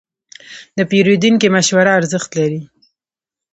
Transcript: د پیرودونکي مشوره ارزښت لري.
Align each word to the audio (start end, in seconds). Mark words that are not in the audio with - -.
د 0.77 0.79
پیرودونکي 0.89 1.47
مشوره 1.55 1.91
ارزښت 1.99 2.29
لري. 2.39 2.61